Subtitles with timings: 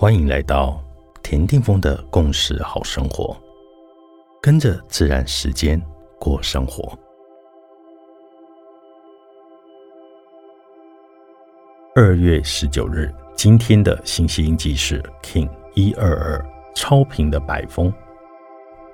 [0.00, 0.82] 欢迎来到
[1.22, 3.36] 田定峰的共识好生活，
[4.40, 5.78] 跟着自然时间
[6.18, 6.98] 过生活。
[11.94, 16.42] 二月十九日，今天的信息印记是 King 一二二
[16.74, 17.92] 超频的白风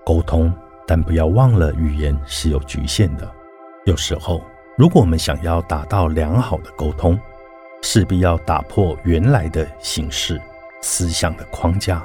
[0.04, 0.52] 沟通，
[0.88, 3.30] 但不要忘了语言是有局限的。
[3.84, 4.42] 有时候，
[4.76, 7.16] 如果我们想要达到良好的沟通，
[7.80, 10.42] 势必要打破原来的形式。
[10.80, 12.04] 思想的框架，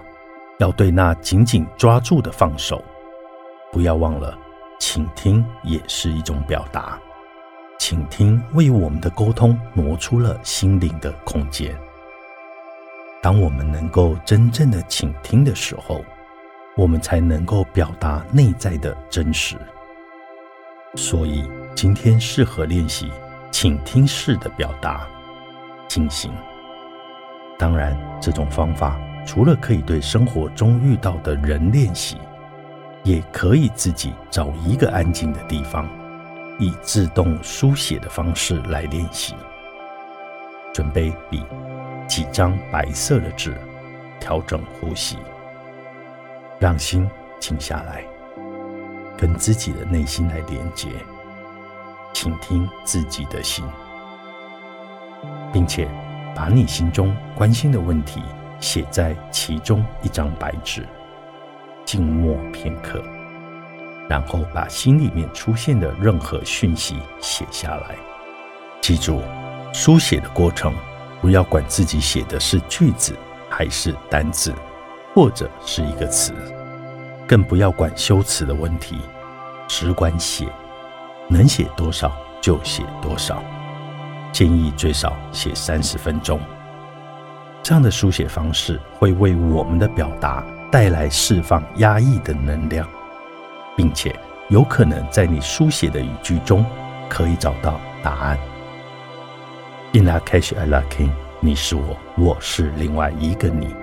[0.60, 2.84] 要对那紧紧抓住的放手。
[3.72, 4.38] 不要忘了，
[4.80, 7.00] 倾听也是一种表达。
[7.80, 11.76] 倾听为我们的沟通挪出了心灵的空间。
[13.22, 16.04] 当我们能够真正的倾听的时候，
[16.76, 19.56] 我们才能够表达内在的真实。
[20.96, 23.12] 所以，今天适合练习
[23.52, 25.08] 倾听式的表达
[25.88, 26.32] 进行。
[27.62, 32.18] 当然，这种方法除了可以对生活中遇到的人练习，
[33.04, 35.88] 也可以自己找一个安静的地方，
[36.58, 39.35] 以自动书写的方式来练习。
[40.74, 41.46] 准备笔，
[42.08, 43.55] 几张白色的纸，
[44.20, 45.20] 调整呼吸，
[46.57, 47.07] 让心
[47.40, 48.04] 静下来，
[49.16, 50.88] 跟自己的内心来连接，
[52.12, 53.63] 倾听自己的心，
[55.54, 55.88] 并且。
[56.35, 58.21] 把你心中关心的问题
[58.60, 60.88] 写在其中一张白纸，
[61.85, 63.04] 静默片刻，
[64.07, 67.96] 然后把心里面出现的任何讯息写下来。
[68.81, 69.22] 记住，
[69.73, 70.73] 书写的过程
[71.22, 73.16] 不要管自己写的是句子
[73.50, 74.53] 还是单字，
[75.13, 76.34] 或者是一个词，
[77.28, 79.00] 更不要管修辞的问题，
[79.68, 80.47] 只管写，
[81.28, 83.44] 能写多少就写多少。
[84.31, 86.40] 建议最少写三十分钟。
[87.63, 92.88] 这样的书写方式会为我们的表达带来释放压抑的能量，
[93.75, 94.16] 并且
[94.50, 96.66] 有可能在你书写的语句中
[97.07, 98.38] 可以找到答案。
[99.94, 101.11] In a cash, I like king。
[101.39, 103.75] 你是我，我是另外一个你。